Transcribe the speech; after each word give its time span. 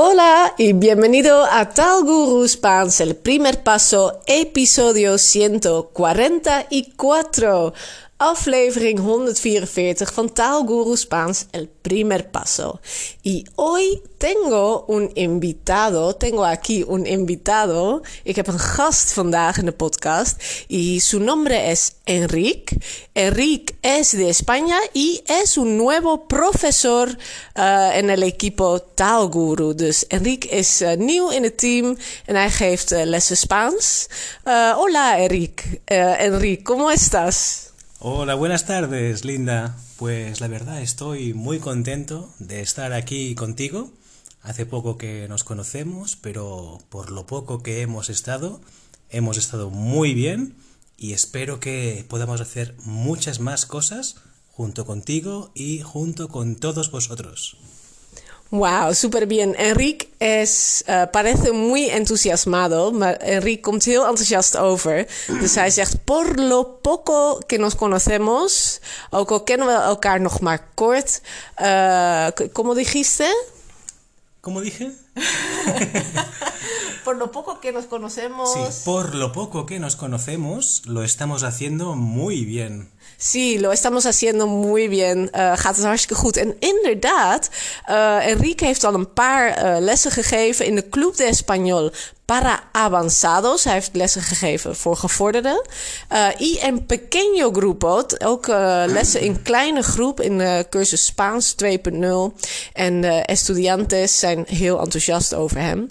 Hola 0.00 0.54
y 0.56 0.74
bienvenido 0.74 1.44
a 1.44 1.70
Tal 1.70 2.04
Guru 2.04 2.46
Spaans, 2.46 3.00
el 3.00 3.16
primer 3.16 3.64
paso, 3.64 4.20
episodio 4.28 5.18
144. 5.18 7.74
Aflevering 8.18 8.98
144 8.98 10.12
van 10.12 10.32
Taalguru 10.32 10.96
Spaans 10.96 11.46
El 11.50 11.68
Primer 11.68 12.30
Paso. 12.30 12.80
Y 13.22 13.44
hoy 13.54 14.02
tengo 14.18 14.84
un 14.88 15.10
invitado, 15.14 16.16
tengo 16.16 16.44
aquí 16.44 16.84
un 16.86 17.06
invitado. 17.06 18.00
Ik 18.24 18.36
heb 18.36 18.46
een 18.46 18.58
gast 18.58 19.12
vandaag 19.12 19.58
in 19.58 19.64
de 19.64 19.72
podcast 19.72 20.42
y 20.66 21.00
su 21.00 21.18
nombre 21.18 21.70
es 21.70 21.92
Enrique. 22.04 22.76
Enrique 23.12 23.74
es 23.80 24.10
de 24.10 24.28
España 24.28 24.78
y 24.92 25.22
es 25.24 25.56
un 25.56 25.76
nuevo 25.76 26.26
profesor 26.26 27.08
uh, 27.08 27.96
en 27.96 28.10
el 28.10 28.22
equipo 28.22 28.80
Taalguru. 28.94 29.74
Dus 29.74 30.06
Enrique 30.06 30.48
is 30.48 30.82
uh, 30.82 30.92
nieuw 30.96 31.30
in 31.30 31.42
het 31.42 31.58
team 31.58 31.96
en 32.26 32.34
hij 32.34 32.50
geeft 32.50 32.92
uh, 32.92 33.04
lessen 33.04 33.36
Spaans. 33.36 34.08
hola 34.76 35.18
Enrique. 35.18 35.80
Enrique, 35.84 36.62
¿cómo 36.62 36.90
estás? 36.90 37.67
Hola, 38.00 38.36
buenas 38.36 38.64
tardes, 38.64 39.24
Linda. 39.24 39.76
Pues 39.96 40.40
la 40.40 40.46
verdad 40.46 40.80
estoy 40.80 41.34
muy 41.34 41.58
contento 41.58 42.32
de 42.38 42.60
estar 42.60 42.92
aquí 42.92 43.34
contigo. 43.34 43.90
Hace 44.40 44.66
poco 44.66 44.96
que 44.96 45.26
nos 45.26 45.42
conocemos, 45.42 46.14
pero 46.14 46.78
por 46.90 47.10
lo 47.10 47.26
poco 47.26 47.60
que 47.60 47.80
hemos 47.80 48.08
estado, 48.08 48.60
hemos 49.10 49.36
estado 49.36 49.70
muy 49.70 50.14
bien 50.14 50.54
y 50.96 51.12
espero 51.12 51.58
que 51.58 52.04
podamos 52.08 52.40
hacer 52.40 52.76
muchas 52.84 53.40
más 53.40 53.66
cosas 53.66 54.14
junto 54.52 54.86
contigo 54.86 55.50
y 55.52 55.80
junto 55.80 56.28
con 56.28 56.54
todos 56.54 56.92
vosotros. 56.92 57.56
Wauw, 58.52 58.94
super 58.94 59.26
bien. 59.26 59.56
Enrique 59.58 60.07
is, 60.18 60.82
uh, 60.88 61.02
parece 61.10 61.52
muy 61.52 61.88
entusiasmado, 61.88 62.90
maar 62.92 63.16
Enrique 63.16 63.60
komt 63.62 63.84
heel 63.84 64.06
enthousiast 64.06 64.56
over. 64.56 65.06
Dus 65.40 65.54
hij 65.54 65.70
zegt, 65.70 66.04
por 66.04 66.34
lo 66.34 66.64
poco 66.64 67.38
que 67.46 67.58
nos 67.58 67.74
conocemos, 67.74 68.80
ook 69.10 69.30
al 69.30 69.42
kennen 69.42 69.66
we 69.66 69.72
elkaar 69.72 70.20
nog 70.20 70.40
maar 70.40 70.68
kort. 70.74 71.20
Uh, 71.62 72.26
¿Cómo 72.52 72.74
dijiste? 72.74 73.46
¿Cómo 74.40 74.60
dije? 74.60 74.92
por 77.08 77.16
lo 77.16 77.32
poco 77.32 77.58
que 77.58 77.72
nos 77.72 77.86
conocemos. 77.86 78.52
Sí, 78.52 78.60
por 78.84 79.14
lo 79.14 79.32
poco 79.32 79.64
que 79.64 79.78
nos 79.78 79.96
conocemos, 79.96 80.82
lo 80.84 81.02
estamos 81.02 81.42
haciendo 81.42 81.94
muy 81.94 82.44
bien. 82.44 82.90
Sí, 83.16 83.58
lo 83.58 83.72
estamos 83.72 84.04
haciendo 84.04 84.46
muy 84.46 84.88
bien. 84.88 85.30
Uh, 85.34 85.56
gaat 85.56 85.76
het 85.76 85.84
hartstikke 85.84 86.14
goed. 86.14 86.36
En 86.36 86.56
inderdaad, 86.58 87.50
uh, 87.88 88.26
Enrique 88.26 88.66
heeft 88.66 88.84
al 88.84 88.94
een 88.94 89.12
paar 89.12 89.64
uh, 89.64 89.80
lessen 89.80 90.10
gegeven 90.10 90.66
in 90.66 90.74
de 90.74 90.88
Club 90.88 91.16
de 91.16 91.24
Español 91.24 91.92
para 92.24 92.60
avanzados. 92.72 93.64
Hij 93.64 93.72
heeft 93.72 93.90
lessen 93.92 94.22
gegeven 94.22 94.76
voor 94.76 94.96
gevorderden. 94.96 95.66
y 96.38 96.58
en 96.58 96.86
pequeño 96.86 97.50
grupo, 97.52 98.04
ook 98.24 98.46
lessen 98.86 99.20
in 99.20 99.42
kleine 99.42 99.82
groep 99.82 100.20
in 100.20 100.38
de 100.38 100.66
cursus 100.70 101.04
Spaans 101.04 101.54
2.0. 101.64 101.68
En 102.72 103.00
de 103.00 103.22
estudiantes 103.24 104.18
zijn 104.18 104.44
heel 104.48 104.80
enthousiast 104.80 105.34
over 105.34 105.58
hem. 105.58 105.86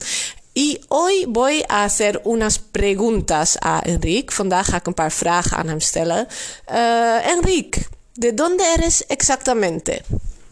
Y 0.57 0.81
hoy 0.87 1.25
voy 1.29 1.63
a 1.69 1.83
hacer 1.83 2.19
unas 2.23 2.57
preguntas 2.57 3.59
a 3.61 3.79
Enrique. 3.85 4.33
Vandaag 4.35 4.65
ga 4.65 4.77
ik 4.77 4.87
een 4.87 4.93
paar 4.93 5.11
vragen 5.11 5.57
aan 5.57 5.67
hem 5.67 5.79
stellen. 5.79 6.27
Uh, 6.67 7.27
Enrique, 7.27 7.85
¿de 8.13 8.33
dónde 8.33 8.63
eres 8.77 9.05
exactamente? 9.07 10.01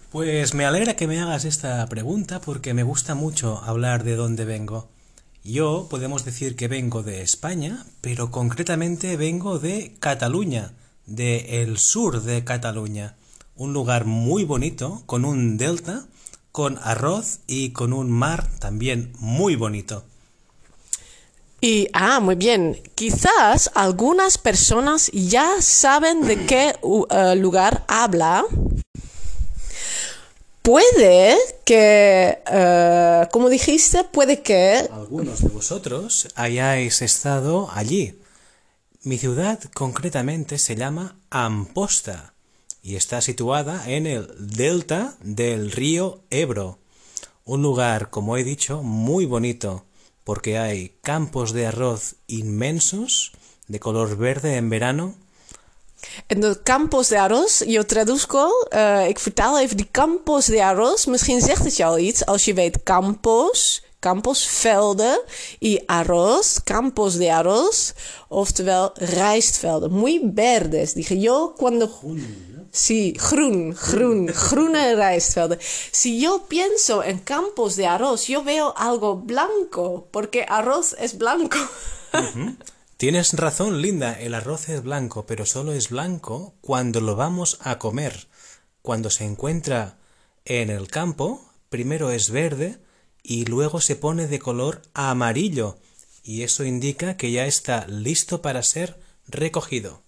Pues 0.09 0.53
me 0.53 0.65
alegra 0.65 0.95
que 0.95 1.07
me 1.07 1.19
hagas 1.19 1.43
esta 1.43 1.87
pregunta 1.87 2.39
porque 2.39 2.73
me 2.75 2.83
gusta 2.83 3.15
mucho 3.15 3.63
hablar 3.65 4.03
de 4.03 4.15
dónde 4.15 4.45
vengo. 4.45 4.87
Yo 5.41 5.87
podemos 5.89 6.23
decir 6.23 6.55
que 6.55 6.67
vengo 6.67 7.01
de 7.01 7.23
España, 7.23 7.83
pero 8.01 8.29
concretamente 8.29 9.17
vengo 9.17 9.57
de 9.57 9.95
Cataluña, 9.99 10.73
de 11.07 11.63
el 11.63 11.79
sur 11.79 12.21
de 12.21 12.43
Cataluña, 12.43 13.15
un 13.55 13.73
lugar 13.73 14.05
muy 14.05 14.43
bonito 14.43 15.01
con 15.07 15.25
un 15.25 15.57
delta 15.57 16.05
con 16.55 16.79
arroz 16.81 17.39
y 17.47 17.71
con 17.71 17.91
un 17.91 18.09
mar 18.09 18.47
también 18.59 19.11
muy 19.19 19.57
bonito. 19.57 20.05
Y, 21.59 21.89
ah, 21.91 22.21
muy 22.21 22.35
bien. 22.35 22.81
Quizás 22.95 23.69
algunas 23.75 24.37
personas 24.37 25.11
ya 25.11 25.61
saben 25.61 26.21
de 26.25 26.45
qué 26.45 26.73
uh, 26.81 27.05
lugar 27.35 27.83
habla. 27.89 28.45
Puede 30.61 31.35
que, 31.65 32.41
uh, 32.49 33.29
como 33.33 33.49
dijiste, 33.49 34.05
puede 34.05 34.41
que... 34.41 34.87
Algunos 34.93 35.41
de 35.41 35.49
vosotros 35.49 36.29
hayáis 36.35 37.01
estado 37.01 37.69
allí. 37.73 38.17
Mi 39.03 39.17
ciudad 39.17 39.59
concretamente 39.73 40.57
se 40.57 40.77
llama 40.77 41.17
Amposta 41.29 42.34
y 42.85 42.97
está 42.97 43.19
situada 43.19 43.89
en 43.89 44.05
el 44.05 44.27
delta 44.37 45.15
del 45.21 45.71
río 45.71 46.21
Ebro. 46.29 46.77
Un 47.43 47.63
lugar, 47.63 48.11
como 48.11 48.37
he 48.37 48.43
dicho, 48.43 48.83
muy 48.83 49.25
bonito, 49.25 49.85
porque 50.23 50.59
hay 50.59 50.95
campos 51.01 51.51
de 51.51 51.65
arroz 51.65 52.17
inmensos, 52.27 53.31
de 53.67 53.79
color 53.79 54.17
verde 54.17 54.57
en 54.57 54.69
verano. 54.69 55.15
En 56.29 56.41
de 56.41 56.61
campos 56.61 57.09
de 57.09 57.17
arroz, 57.17 57.63
yo 57.65 57.83
traduzco, 57.85 58.51
uh, 58.71 59.09
ik 59.09 59.19
vertaal 59.19 59.59
even 59.59 59.77
die 59.77 59.89
campos 59.91 60.45
de 60.45 60.63
arroz. 60.63 61.05
Misschien 61.05 61.41
zegt 61.41 61.63
het 61.63 61.77
je 61.77 61.85
al 61.85 61.97
iets 61.97 62.25
als 62.25 62.45
je 62.45 62.53
weet 62.53 62.83
campos, 62.83 63.83
campos, 64.05 64.47
velden, 64.63 65.17
y 65.59 65.79
arroz, 65.87 66.59
campos 66.63 67.15
de 67.15 67.31
arroz, 67.31 67.95
oftewel 68.29 68.91
rijstvelden. 68.97 69.91
Muy 69.91 70.21
verdes. 70.23 70.93
Dije 70.93 71.19
yo 71.19 71.55
cuando... 71.57 71.89
Sí, 72.69 73.13
groen, 73.13 73.73
groen, 73.73 74.27
groene 74.27 74.95
rijstvelden. 74.95 75.57
Si 75.91 76.21
yo 76.21 76.45
pienso 76.47 77.03
en 77.03 77.17
campos 77.17 77.77
de 77.77 77.87
arroz, 77.87 78.27
yo 78.27 78.43
veo 78.43 78.75
algo 78.77 79.15
blanco, 79.15 80.07
porque 80.11 80.45
arroz 80.47 80.95
es 80.99 81.17
blanco. 81.17 81.57
Tienes 82.97 83.33
razón, 83.33 83.81
Linda, 83.81 84.13
el 84.13 84.35
arroz 84.35 84.69
es 84.69 84.83
blanco, 84.83 85.25
pero 85.25 85.47
solo 85.47 85.73
es 85.73 85.89
blanco 85.89 86.53
cuando 86.61 87.01
lo 87.01 87.15
vamos 87.15 87.57
a 87.61 87.79
comer. 87.79 88.27
Cuando 88.83 89.09
se 89.09 89.25
encuentra 89.25 89.97
en 90.45 90.69
el 90.69 90.89
campo, 90.89 91.41
primero 91.69 92.11
es 92.11 92.29
verde 92.29 92.84
y 93.27 93.45
luego 93.45 93.81
se 93.81 93.95
pone 93.95 94.27
de 94.27 94.39
color 94.39 94.81
amarillo, 94.93 95.77
y 96.23 96.43
eso 96.43 96.63
indica 96.63 97.17
que 97.17 97.31
ya 97.31 97.45
está 97.45 97.85
listo 97.87 98.41
para 98.41 98.63
ser 98.63 98.97
recogido. 99.27 100.01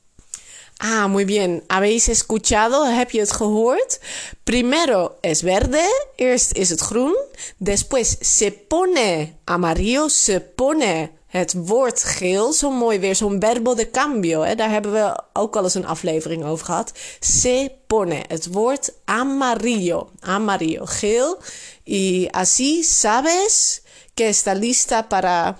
Ah, 0.80 1.08
muy 1.08 1.26
bien. 1.26 1.64
¿Habéis 1.70 2.08
escuchado? 2.08 2.86
¿Heb 2.86 3.10
je 3.10 3.26
gehoord? 3.26 4.00
Primero 4.44 5.18
es 5.24 5.42
verde, 5.42 5.84
eerst 6.18 6.56
is 6.56 6.70
het 6.70 6.82
groen, 6.82 7.16
después 7.58 8.20
se 8.22 8.52
pone 8.52 9.40
amarillo, 9.46 10.10
se 10.10 10.40
pone 10.40 11.17
het 11.28 11.54
woord 11.54 12.04
geel. 12.04 12.54
Zo 12.54 12.70
mooi 12.70 13.00
weer, 13.00 13.16
zo'n 13.16 13.40
verbo 13.40 13.76
de 13.76 13.90
cambio. 13.90 14.42
Hè? 14.42 14.56
Daar 14.56 14.70
hebben 14.70 14.92
we 14.92 15.24
ook 15.34 15.56
al 15.56 15.64
eens 15.64 15.74
een 15.74 15.86
aflevering 15.86 16.44
over 16.44 16.66
gehad. 16.66 16.92
Se 17.20 17.72
pone, 17.88 18.24
het 18.28 18.48
woord 18.52 18.94
amarillo. 19.06 20.10
Amarillo, 20.20 20.86
geel. 20.86 21.38
Y 21.84 22.28
así 22.32 22.84
sabes 22.84 23.82
que 24.14 24.28
está 24.28 24.54
lista 24.54 25.08
para... 25.08 25.58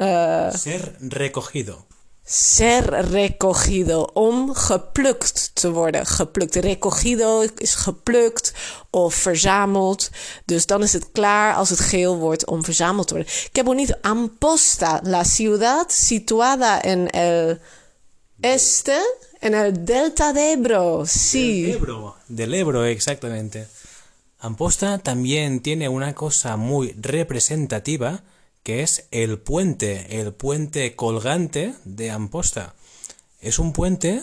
Uh, 0.00 0.52
Ser 0.54 0.96
recogido. 1.00 1.87
Ser 2.30 2.84
recogido, 2.84 4.02
om 4.12 4.54
geplukt 4.54 5.50
te 5.54 5.70
worden. 5.70 6.06
Geplukt. 6.06 6.54
Recogido 6.54 7.46
is 7.56 7.74
geplukt 7.74 8.52
of 8.90 9.14
verzameld. 9.14 10.10
Dus 10.44 10.66
dan 10.66 10.82
is 10.82 10.92
het 10.92 11.12
klaar 11.12 11.54
als 11.54 11.70
het 11.70 11.80
geel 11.80 12.16
wordt 12.16 12.46
om 12.46 12.64
verzameld 12.64 13.06
te 13.08 13.14
worden. 13.14 13.32
Heb 13.52 13.64
bonito. 13.64 13.94
Amposta, 14.00 15.00
la 15.02 15.24
ciudad 15.24 15.92
situada 15.92 16.82
en 16.82 17.10
el 17.10 17.58
este, 18.40 19.16
en 19.40 19.54
el 19.54 19.84
delta 19.84 20.32
de 20.32 20.50
Ebro. 20.50 21.04
Sí. 21.06 21.62
Del 21.62 21.74
Ebro, 21.74 22.16
del 22.26 22.54
Ebro, 22.54 22.84
exactamente. 22.84 23.68
Amposta 24.38 24.98
también 24.98 25.60
tiene 25.60 25.88
una 25.88 26.14
cosa 26.14 26.56
muy 26.56 26.94
representativa 27.00 28.22
que 28.68 28.82
es 28.82 29.08
el 29.12 29.38
puente, 29.38 30.20
el 30.20 30.34
puente 30.34 30.94
colgante 30.94 31.74
de 31.86 32.10
Amposta. 32.10 32.74
Es 33.40 33.58
un 33.58 33.72
puente 33.72 34.20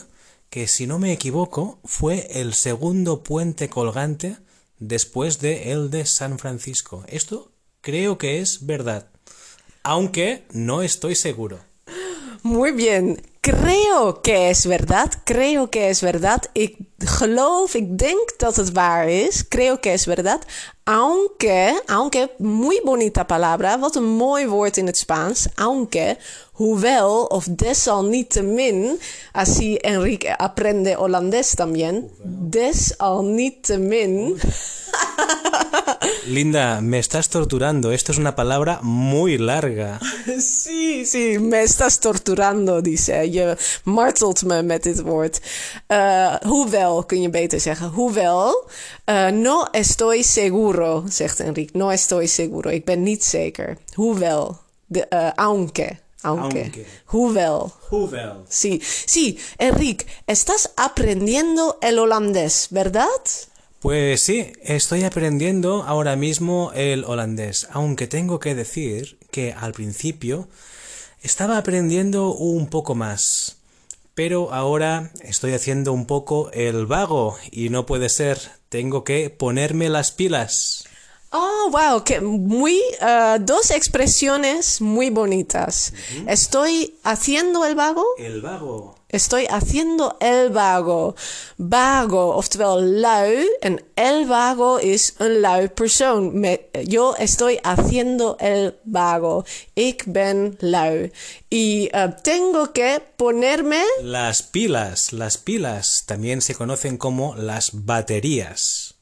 que, 0.51 0.67
si 0.67 0.85
no 0.85 0.99
me 0.99 1.11
equivoco, 1.11 1.79
fue 1.83 2.27
el 2.39 2.53
segundo 2.53 3.23
puente 3.23 3.69
colgante 3.69 4.37
después 4.77 5.39
de 5.39 5.71
el 5.71 5.89
de 5.89 6.05
San 6.05 6.37
Francisco. 6.37 7.03
Esto 7.07 7.53
creo 7.81 8.19
que 8.19 8.39
es 8.39 8.67
verdad, 8.67 9.09
aunque 9.81 10.43
no 10.51 10.83
estoy 10.83 11.15
seguro. 11.15 11.59
Muy 12.45 12.73
bien. 12.73 13.21
Creo 13.41 14.21
que 14.21 14.51
es 14.51 14.67
verdad. 14.67 15.11
Creo 15.23 15.71
que 15.71 15.89
es 15.89 16.01
verdad. 16.01 16.43
Ik 16.53 16.77
geloof, 16.97 17.73
ik 17.73 17.97
denk 17.97 18.37
dat 18.37 18.55
het 18.55 18.71
waar 18.71 19.09
is. 19.09 19.47
Creo 19.47 19.79
que 19.79 19.91
es 19.91 20.05
verdad. 20.05 20.45
Aunque, 20.83 21.81
aunque, 21.85 22.29
muy 22.37 22.81
bonita 22.83 23.23
palabra. 23.23 23.79
Wat 23.79 23.95
een 23.95 24.05
mooi 24.05 24.47
woord 24.47 24.77
in 24.77 24.85
het 24.85 24.97
Spaans. 24.97 25.47
Aunque, 25.55 26.17
hoewel 26.51 27.25
of 27.25 27.45
desalniettemin. 27.49 28.99
Así 29.31 29.77
Enrique 29.77 30.37
aprende 30.37 30.93
holandés 30.93 31.55
también. 31.55 32.09
Desalniettemin. 32.49 34.39
Linda, 36.25 36.81
me 36.81 36.97
estás 36.99 37.29
torturando. 37.29 37.91
Esto 37.91 38.11
es 38.11 38.17
una 38.17 38.35
palabra 38.35 38.79
muy 38.81 39.37
larga. 39.37 39.99
Sí, 40.39 41.05
sí, 41.05 41.37
me 41.39 41.63
estás 41.63 41.99
torturando, 41.99 42.81
dice. 42.81 43.29
Je 43.31 43.55
martelt 43.83 44.43
me 44.43 44.63
met 44.63 44.83
dit 44.83 45.01
woord. 45.01 45.39
Uh, 45.87 46.35
hoewel, 46.41 47.03
kun 47.05 47.21
je 47.21 47.29
beter 47.29 47.59
zeggen. 47.59 47.89
Hoewel, 47.89 48.69
uh, 49.05 49.29
no 49.29 49.67
estoy 49.71 50.23
seguro, 50.23 51.03
zegt 51.09 51.39
Enrique. 51.39 51.77
No 51.77 51.89
estoy 51.89 52.27
seguro. 52.27 52.69
Ik 52.69 52.85
ben 52.85 53.03
niet 53.03 53.23
zeker. 53.23 53.77
Hoewel, 53.93 54.57
de, 54.85 55.05
uh, 55.09 55.29
aunque. 55.35 55.97
Aunque. 56.21 56.61
Aunque. 56.61 56.85
Hoewel. 57.05 57.71
Hoewel. 57.89 58.43
Sí, 58.47 58.81
sí, 59.05 59.39
Enrique, 59.57 60.05
estás 60.25 60.71
aprendiendo 60.75 61.77
el 61.81 61.99
holandés, 61.99 62.67
¿verdad? 62.71 63.21
Pues 63.85 64.21
sí, 64.21 64.51
estoy 64.63 65.03
aprendiendo 65.03 65.83
ahora 65.83 66.15
mismo 66.15 66.71
el 66.73 67.03
holandés, 67.03 67.67
aunque 67.69 68.07
tengo 68.07 68.39
que 68.39 68.55
decir 68.55 69.19
que 69.29 69.53
al 69.53 69.73
principio 69.73 70.47
estaba 71.21 71.59
aprendiendo 71.59 72.33
un 72.33 72.65
poco 72.65 72.95
más, 72.95 73.57
pero 74.15 74.51
ahora 74.51 75.11
estoy 75.21 75.53
haciendo 75.53 75.93
un 75.93 76.07
poco 76.07 76.49
el 76.51 76.87
vago 76.87 77.37
y 77.51 77.69
no 77.69 77.85
puede 77.85 78.09
ser, 78.09 78.39
tengo 78.69 79.03
que 79.03 79.29
ponerme 79.29 79.87
las 79.89 80.11
pilas. 80.11 80.85
Oh, 81.31 81.69
wow, 81.71 82.03
que 82.03 82.21
muy 82.21 82.79
uh, 83.01 83.37
dos 83.39 83.71
expresiones 83.71 84.79
muy 84.79 85.09
bonitas. 85.09 85.91
Estoy 86.27 86.97
haciendo 87.03 87.65
el 87.65 87.75
vago. 87.75 88.05
El 88.17 88.41
vago. 88.41 88.95
Estoy 89.09 89.45
haciendo 89.49 90.17
el 90.19 90.49
vago. 90.49 91.15
Vago, 91.57 92.35
oftewel 92.35 93.01
lui. 93.01 93.47
En 93.61 93.83
el 93.95 94.25
vago 94.27 94.79
is 94.79 95.15
een 95.19 95.41
lui 95.41 95.67
persoon. 95.69 96.39
Me, 96.39 96.69
yo 96.85 97.15
estoy 97.17 97.59
haciendo 97.63 98.37
el 98.39 98.77
vago. 98.83 99.45
Ik 99.73 100.03
ben 100.07 100.57
lui. 100.59 101.11
Y 101.49 101.89
uh, 101.93 102.11
tengo 102.23 102.73
que 102.73 103.01
ponerme. 103.17 103.83
Las 104.01 104.41
pilas, 104.41 105.13
las 105.13 105.37
pilas 105.37 106.03
también 106.05 106.41
se 106.41 106.55
conocen 106.55 106.97
como 106.97 107.35
las 107.35 107.71
baterías. 107.73 108.94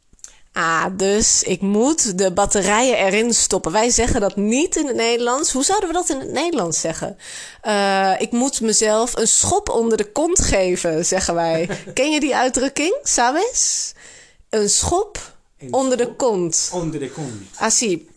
Ah, 0.53 0.85
dus 0.97 1.43
ik 1.43 1.61
moet 1.61 2.17
de 2.17 2.31
batterijen 2.31 2.97
erin 2.97 3.33
stoppen. 3.33 3.71
Wij 3.71 3.89
zeggen 3.89 4.21
dat 4.21 4.35
niet 4.35 4.75
in 4.75 4.87
het 4.87 4.95
Nederlands. 4.95 5.51
Hoe 5.51 5.63
zouden 5.63 5.89
we 5.89 5.95
dat 5.95 6.09
in 6.09 6.19
het 6.19 6.31
Nederlands 6.31 6.79
zeggen? 6.81 7.17
Uh, 7.67 8.11
ik 8.17 8.31
moet 8.31 8.61
mezelf 8.61 9.15
een 9.17 9.27
schop 9.27 9.69
onder 9.69 9.97
de 9.97 10.11
kont 10.11 10.41
geven, 10.41 11.05
zeggen 11.05 11.33
wij. 11.35 11.69
Ken 11.93 12.11
je 12.11 12.19
die 12.19 12.35
uitdrukking, 12.35 12.97
sabes? 13.03 13.93
Een 14.49 14.69
schop 14.69 15.17
onder 15.71 15.97
de 15.97 16.15
kont. 16.15 16.69
Onder 16.73 16.99
de 16.99 17.09
kont. 17.11 17.33
Así. 17.55 18.07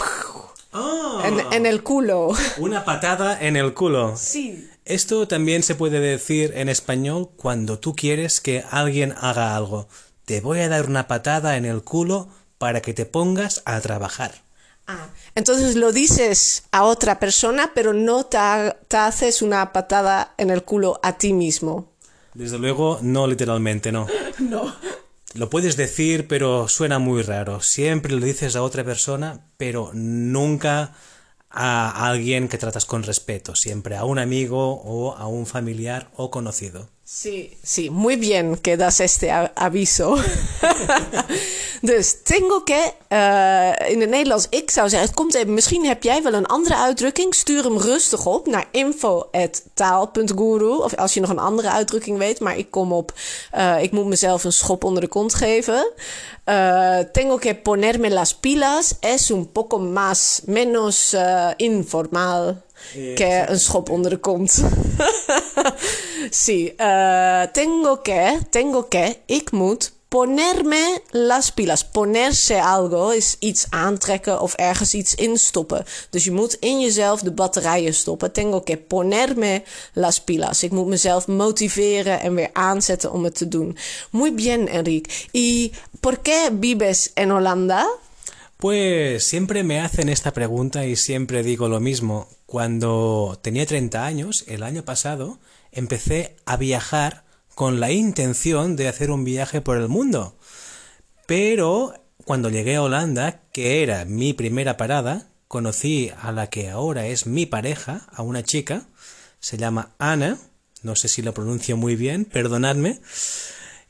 Ah, 0.71 1.25
En, 1.25 1.51
en 1.51 1.65
el 1.65 1.83
culo. 1.83 2.35
una 2.59 2.81
patada 2.85 3.39
en 3.41 3.57
el 3.57 3.73
culo. 3.73 4.15
Sí. 4.19 4.69
Esto 4.85 5.27
también 5.27 5.63
se 5.63 5.75
puede 5.75 5.99
decir 6.01 6.53
en 6.55 6.69
español 6.69 7.29
cuando 7.37 7.79
tú 7.79 7.95
quieres 7.95 8.41
que 8.41 8.63
alguien 8.71 9.13
haga 9.21 9.55
algo. 9.57 9.87
Te 10.27 10.41
voy 10.43 10.61
a 10.61 10.69
dar 10.69 10.87
una 10.87 11.09
patada 11.09 11.57
en 11.57 11.65
el 11.65 11.83
culo 11.83 12.29
para 12.59 12.83
que 12.83 12.93
te 12.93 13.07
pongas 13.07 13.63
a 13.65 13.81
trabajar. 13.81 14.43
Ah, 14.87 15.09
entonces 15.35 15.75
lo 15.77 15.91
dices 15.93 16.65
a 16.71 16.85
otra 16.85 17.19
persona, 17.19 17.73
pero 17.75 17.93
no 17.93 18.27
te, 18.27 18.37
ha- 18.37 18.77
te 18.87 18.97
haces 18.99 19.41
una 19.43 19.73
patada 19.73 20.35
en 20.39 20.51
el 20.51 20.63
culo 20.63 21.01
a 21.03 21.17
ti 21.19 21.33
mismo. 21.33 21.93
Desde 22.35 22.59
luego, 22.59 22.99
no 23.03 23.27
literalmente, 23.27 23.91
no. 23.93 24.07
No. 24.39 24.75
Lo 25.35 25.51
puedes 25.51 25.77
decir, 25.77 26.29
pero 26.29 26.67
suena 26.69 26.99
muy 26.99 27.23
raro. 27.23 27.61
Siempre 27.61 28.13
lo 28.13 28.25
dices 28.25 28.55
a 28.57 28.63
otra 28.63 28.85
persona, 28.85 29.47
pero 29.57 29.91
nunca 29.93 30.93
a 31.51 32.09
alguien 32.09 32.49
que 32.49 32.59
tratas 32.59 32.85
con 32.85 33.03
respeto. 33.03 33.55
Siempre 33.55 33.97
a 33.97 34.05
un 34.05 34.19
amigo 34.19 34.81
o 34.83 35.15
a 35.17 35.27
un 35.27 35.47
familiar 35.47 36.11
o 36.17 36.31
conocido. 36.31 36.89
Sí, 37.09 37.57
sí, 37.63 37.89
muy 37.89 38.17
bien 38.17 38.57
que 38.57 38.77
das 38.77 38.99
este 38.99 39.31
aviso. 39.31 40.17
dus 41.83 42.25
tengo 42.25 42.65
que, 42.65 42.95
eh, 43.11 43.93
in 43.93 44.01
het 44.01 44.11
Nederlands, 44.11 44.47
ik 44.51 44.71
zou 44.71 44.89
zeggen, 44.89 45.09
het 45.09 45.17
komt 45.17 45.35
even, 45.35 45.55
misschien 45.55 45.87
heb 45.87 46.03
jij 46.03 46.23
wel 46.23 46.33
een 46.33 46.47
andere 46.47 46.77
uitdrukking, 46.77 47.35
stuur 47.35 47.65
hem 47.65 47.79
rustig 47.79 48.27
op 48.27 48.47
naar 48.47 48.67
info.taal.guru, 48.71 50.77
of 50.77 50.97
als 50.97 51.15
je 51.15 51.21
nog 51.21 51.31
een 51.31 51.39
andere 51.39 51.71
uitdrukking 51.71 52.19
weet, 52.19 52.41
maar 52.41 52.59
ik 52.59 52.71
kom 52.71 52.93
op, 52.93 53.13
eh, 53.51 53.83
ik 53.83 53.93
moet 53.93 54.07
mezelf 54.07 54.45
een 54.45 54.53
schop 54.53 54.85
onder 54.85 55.03
de 55.03 55.09
kont 55.09 55.35
geven. 55.35 55.93
Eh, 56.45 56.99
tengo 56.99 57.37
que 57.37 57.55
ponerme 57.55 58.11
las 58.11 58.35
pilas 58.35 58.95
es 59.01 59.31
un 59.31 59.53
poco 59.53 59.79
más, 59.79 60.41
menos 60.45 61.17
informal 61.57 62.65
que 63.15 63.45
een 63.47 63.61
schop 63.61 63.91
onder 63.91 64.11
de 64.11 64.19
kont. 64.19 64.63
sí, 66.31 66.73
eh, 66.77 67.43
tengo 67.53 68.03
que, 68.03 68.39
tengo 68.51 68.89
que, 68.89 69.17
ik 69.27 69.51
moet 69.51 69.95
ponerme 70.09 71.03
las 71.11 71.51
pilas. 71.51 71.85
Ponerse 71.85 72.63
algo 72.63 73.11
is 73.11 73.37
iets 73.39 73.67
aantrekken 73.71 74.41
of 74.41 74.55
ergens 74.55 74.95
iets 74.95 75.15
instoppen. 75.15 75.85
Dus 76.11 76.25
je 76.25 76.33
moet 76.33 76.55
in 76.55 76.81
jezelf 76.81 77.21
de 77.21 77.31
batterijen 77.31 77.95
stoppen. 77.95 78.33
Tengo 78.33 78.63
que 78.63 78.77
ponerme 78.77 79.63
las 79.93 80.21
pilas. 80.21 80.63
Ik 80.63 80.71
moet 80.71 80.87
mezelf 80.87 81.27
motiveren 81.27 82.21
en 82.21 82.35
weer 82.35 82.51
aanzetten 82.53 83.13
om 83.13 83.25
het 83.25 83.35
te 83.35 83.49
doen. 83.49 83.77
Muy 84.11 84.35
bien, 84.35 84.69
Enrique. 84.69 85.13
¿Y 85.33 85.73
por 86.01 86.19
qué 86.23 86.49
vives 86.53 87.11
en 87.15 87.33
Holanda? 87.33 87.87
Pues 88.57 89.27
siempre 89.27 89.63
me 89.63 89.81
hacen 89.81 90.09
esta 90.09 90.31
pregunta 90.31 90.85
y 90.85 90.97
siempre 90.97 91.43
digo 91.43 91.69
lo 91.69 91.81
mismo. 91.81 92.27
Cuando 92.47 93.39
tenía 93.43 93.67
30 93.67 94.07
años, 94.07 94.45
el 94.47 94.63
año 94.63 94.85
pasado, 94.85 95.41
empecé 95.73 96.37
a 96.47 96.57
viajar 96.57 97.25
con 97.57 97.81
la 97.81 97.91
intención 97.91 98.77
de 98.77 98.87
hacer 98.87 99.11
un 99.11 99.25
viaje 99.25 99.61
por 99.61 99.79
el 99.79 99.89
mundo. 99.89 100.37
Pero 101.27 101.95
cuando 102.25 102.49
llegué 102.49 102.77
a 102.77 102.83
Holanda, 102.83 103.43
que 103.53 103.83
era 103.83 104.05
mi 104.05 104.33
primera 104.33 104.77
parada, 104.77 105.29
conocí 105.49 106.13
a 106.21 106.31
la 106.33 106.49
que 106.49 106.71
ahora 106.71 107.07
es 107.07 107.27
mi 107.27 107.47
pareja, 107.47 108.07
a 108.13 108.23
una 108.23 108.45
chica, 108.45 108.87
se 109.41 109.57
llama 109.57 109.95
Ana, 109.99 110.39
no 110.83 110.95
sé 110.95 111.09
si 111.09 111.23
lo 111.23 111.35
pronuncio 111.35 111.77
muy 111.77 111.97
bien, 111.97 112.25
perdonadme, 112.25 113.01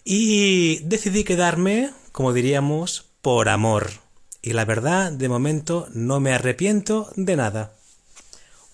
y 0.03 0.79
decidí 0.85 1.25
quedarme, 1.25 1.91
como 2.13 2.33
diríamos, 2.33 3.07
por 3.21 3.49
amor. 3.49 3.91
Y 4.41 4.53
la 4.53 4.65
verdad, 4.65 5.13
de 5.13 5.29
momento, 5.29 5.89
no 5.93 6.21
me 6.21 6.33
arrepiento 6.33 7.11
de 7.17 7.37
nada. 7.37 7.73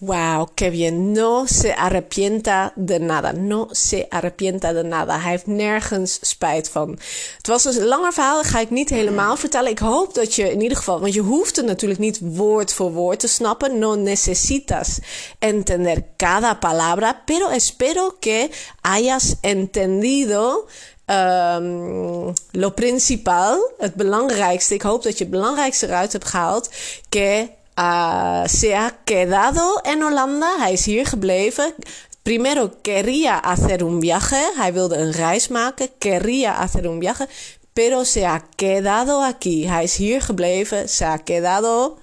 Wauw, 0.04 0.48
bien. 0.56 1.12
No 1.12 1.46
se 1.46 1.76
arrepienta 1.76 2.72
de 2.74 2.98
nada. 2.98 3.32
No 3.32 3.68
se 3.70 4.06
arrepienta 4.10 4.72
de 4.72 4.82
nada. 4.82 5.20
Hij 5.20 5.30
heeft 5.30 5.46
nergens 5.46 6.18
spijt 6.20 6.68
van. 6.68 6.98
Het 7.36 7.46
was 7.46 7.62
dus 7.62 7.76
een 7.76 7.86
langer 7.86 8.12
verhaal. 8.12 8.36
Dat 8.36 8.50
ga 8.50 8.60
ik 8.60 8.70
niet 8.70 8.88
helemaal 8.88 9.36
vertellen. 9.36 9.70
Ik 9.70 9.78
hoop 9.78 10.14
dat 10.14 10.34
je 10.34 10.50
in 10.50 10.60
ieder 10.60 10.76
geval... 10.76 11.00
Want 11.00 11.14
je 11.14 11.20
hoeft 11.20 11.56
het 11.56 11.66
natuurlijk 11.66 12.00
niet 12.00 12.20
woord 12.22 12.72
voor 12.72 12.92
woord 12.92 13.20
te 13.20 13.28
snappen. 13.28 13.78
No 13.78 13.94
necesitas 13.94 14.98
entender 15.38 16.04
cada 16.16 16.54
palabra. 16.54 17.22
Pero 17.24 17.48
espero 17.48 18.16
que 18.20 18.50
hayas 18.80 19.34
entendido... 19.40 20.66
Um, 21.06 22.32
lo 22.50 22.70
principal, 22.70 23.72
het 23.78 23.94
belangrijkste. 23.94 24.74
Ik 24.74 24.82
hoop 24.82 25.02
dat 25.02 25.18
je 25.18 25.24
het 25.24 25.32
belangrijkste 25.32 25.86
eruit 25.86 26.12
hebt 26.12 26.28
gehaald. 26.28 26.70
Que 27.08 27.48
uh, 27.78 28.42
se 28.46 28.74
ha 28.74 28.90
quedado 29.04 29.80
en 29.82 30.02
Holanda. 30.02 30.56
Hij 30.58 30.72
is 30.72 30.84
hier 30.84 31.06
gebleven. 31.06 31.74
Primero 32.22 32.70
quería 32.82 33.38
hacer 33.38 33.82
un 33.82 34.00
viaje. 34.00 34.52
Hij 34.56 34.72
wilde 34.72 34.96
een 34.96 35.12
reis 35.12 35.48
maken. 35.48 35.88
Quería 35.98 36.52
hacer 36.52 36.86
un 36.86 36.98
viaje. 36.98 37.28
Pero 37.72 38.04
se 38.04 38.26
ha 38.26 38.42
quedado 38.56 39.22
aquí. 39.22 39.66
Hij 39.66 39.84
is 39.84 39.96
hier 39.96 40.22
gebleven. 40.22 40.88
Se 40.88 41.04
ha 41.04 41.18
quedado. 41.18 41.98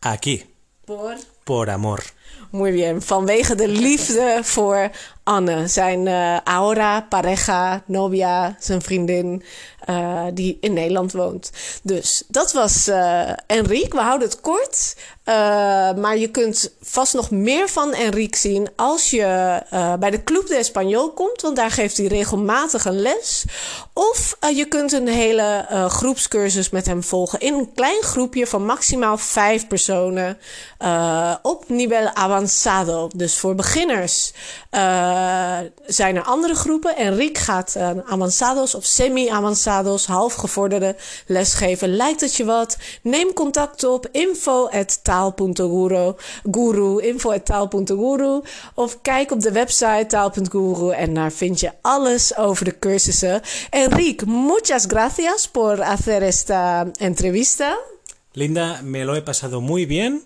Aquí, 0.00 0.44
Por. 0.84 1.16
por 1.44 1.70
amor. 1.70 2.02
Muy 2.50 2.72
bien. 2.72 3.02
Vanwege 3.02 3.54
de 3.54 3.68
liefde 3.68 4.38
voor 4.42 4.90
Anne, 5.24 5.68
zijn 5.68 6.06
uh, 6.06 6.36
ahora 6.44 7.00
pareja, 7.00 7.82
novia, 7.86 8.56
zijn 8.58 8.82
vriendin, 8.82 9.42
uh, 9.90 10.24
die 10.34 10.58
in 10.60 10.72
Nederland 10.72 11.12
woont. 11.12 11.50
Dus 11.82 12.24
dat 12.28 12.52
was 12.52 12.88
uh, 12.88 13.30
Enrique. 13.46 13.96
We 13.96 14.02
houden 14.02 14.28
het 14.28 14.40
kort. 14.40 14.96
Maar 15.96 16.16
je 16.16 16.28
kunt 16.28 16.74
vast 16.80 17.14
nog 17.14 17.30
meer 17.30 17.68
van 17.68 17.92
Enrique 17.92 18.38
zien 18.38 18.68
als 18.76 19.10
je 19.10 19.62
bij 20.00 20.10
de 20.10 20.24
Club 20.24 20.46
de 20.46 20.64
Español 20.64 21.14
komt, 21.14 21.40
want 21.40 21.56
daar 21.56 21.70
geeft 21.70 21.96
hij 21.96 22.06
regelmatig 22.06 22.84
een 22.84 23.00
les. 23.00 23.44
Of 23.92 24.36
je 24.54 24.64
kunt 24.64 24.92
een 24.92 25.08
hele 25.08 25.66
groepscursus 25.88 26.70
met 26.70 26.86
hem 26.86 27.02
volgen 27.02 27.40
in 27.40 27.54
een 27.54 27.72
klein 27.74 28.02
groepje 28.02 28.46
van 28.46 28.64
maximaal 28.64 29.18
vijf 29.18 29.66
personen 29.66 30.38
op 31.42 31.64
nivel 31.68 32.14
avanzado. 32.14 33.08
Dus 33.16 33.36
voor 33.36 33.54
beginners 33.54 34.32
zijn 35.86 36.16
er 36.16 36.22
andere 36.22 36.54
groepen. 36.54 36.96
Enrique 36.96 37.42
gaat 37.42 37.76
avanzados 38.06 38.74
of 38.74 38.84
semi-avanzados, 38.84 40.06
halfgevorderde 40.06 40.96
lesgeven. 41.26 41.96
Lijkt 41.96 42.20
het 42.20 42.36
je 42.36 42.44
wat? 42.44 42.76
Neem 43.02 43.32
contact 43.32 43.84
op 43.84 44.08
info.taal.guru, 44.12 46.12
guru, 46.50 47.00
info.taal.guru 47.00 48.40
of 48.74 48.98
kijk 49.02 49.30
op 49.30 49.40
de 49.40 49.52
website 49.52 50.04
taal.guru 50.08 50.90
en 50.90 51.14
daar 51.14 51.32
vind 51.32 51.60
je 51.60 51.70
alles 51.80 52.36
over 52.36 52.64
de 52.64 52.78
cursussen. 52.78 53.40
Enrique, 53.70 54.26
muchas 54.26 54.86
gracias 54.86 55.48
por 55.48 55.82
hacer 55.82 56.22
esta 56.22 56.86
entrevista. 56.98 57.78
Linda, 58.32 58.80
me 58.82 59.04
lo 59.04 59.14
he 59.14 59.22
pasado 59.22 59.60
muy 59.60 59.86
bien 59.86 60.22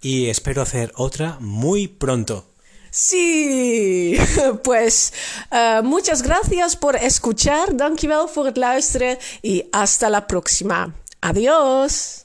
y 0.00 0.28
espero 0.28 0.62
hacer 0.62 0.90
otra 0.94 1.36
muy 1.40 1.88
pronto. 1.88 2.51
Sí, 2.94 4.18
pues 4.62 5.14
uh, 5.50 5.82
muchas 5.82 6.20
gracias 6.20 6.76
por 6.76 6.94
escuchar. 6.96 7.74
Dankjewel 7.74 8.28
voor 8.28 8.46
het 8.46 8.58
luisteren 8.58 9.16
y 9.40 9.64
hasta 9.70 10.10
la 10.10 10.26
próxima. 10.26 10.94
Adiós. 11.20 12.21